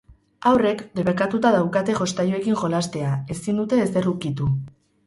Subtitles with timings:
[0.51, 4.55] Haurrek debekatuta daukate jostailuekin jolastea, ezin dute ezer ukitu.